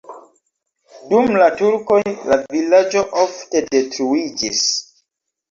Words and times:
Dum 1.11 1.29
la 1.41 1.49
turkoj 1.59 1.99
la 2.31 2.39
vilaĝo 2.57 3.05
ofte 3.27 3.63
detruiĝis. 3.77 4.65